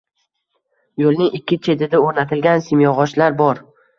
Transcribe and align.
Yo‘lning 1.01 1.35
ikki 1.41 1.59
chetida 1.67 2.01
o‘rnatilgan 2.07 2.65
simyog‘ochlar 2.71 3.39
bor. 3.43 3.63